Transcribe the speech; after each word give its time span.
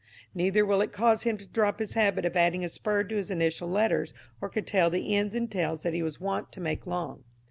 Neither 0.33 0.65
will 0.65 0.81
it 0.81 0.91
cause 0.91 1.21
him 1.21 1.37
to 1.37 1.47
drop 1.47 1.77
his 1.77 1.93
habit 1.93 2.25
of 2.25 2.35
adding 2.35 2.65
a 2.65 2.69
spur 2.69 3.03
to 3.03 3.15
his 3.17 3.29
initial 3.29 3.69
letters 3.69 4.15
or 4.41 4.49
curtail 4.49 4.89
the 4.89 5.13
ends 5.15 5.35
and 5.35 5.45
tails 5.51 5.83
that 5.83 5.93
he 5.93 6.01
was 6.01 6.19
wont 6.19 6.51
to 6.53 6.59
make 6.59 6.87
long. 6.87 7.23